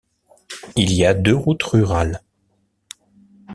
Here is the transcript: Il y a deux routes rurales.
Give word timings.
Il 0.77 0.91
y 0.93 1.05
a 1.05 1.13
deux 1.13 1.35
routes 1.35 1.61
rurales. 1.61 2.23